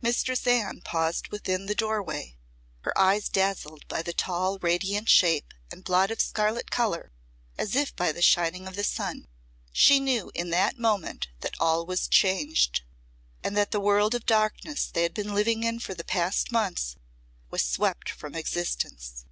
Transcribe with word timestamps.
Mistress 0.00 0.46
Anne 0.46 0.80
paused 0.80 1.28
within 1.28 1.66
the 1.66 1.74
doorway, 1.74 2.38
her 2.84 2.98
eyes 2.98 3.28
dazzled 3.28 3.86
by 3.86 4.00
the 4.00 4.14
tall 4.14 4.56
radiant 4.60 5.10
shape 5.10 5.52
and 5.70 5.84
blot 5.84 6.10
of 6.10 6.22
scarlet 6.22 6.70
colour 6.70 7.12
as 7.58 7.76
if 7.76 7.94
by 7.94 8.10
the 8.10 8.22
shining 8.22 8.66
of 8.66 8.76
the 8.76 8.82
sun. 8.84 9.28
She 9.72 10.00
knew 10.00 10.30
in 10.34 10.48
that 10.48 10.78
moment 10.78 11.28
that 11.40 11.60
all 11.60 11.84
was 11.84 12.08
changed, 12.08 12.80
and 13.42 13.54
that 13.58 13.72
the 13.72 13.78
world 13.78 14.14
of 14.14 14.24
darkness 14.24 14.86
they 14.86 15.02
had 15.02 15.12
been 15.12 15.34
living 15.34 15.64
in 15.64 15.80
for 15.80 15.92
the 15.92 16.02
past 16.02 16.50
months 16.50 16.96
was 17.50 17.60
swept 17.62 18.08
from 18.08 18.34
existence. 18.34 19.26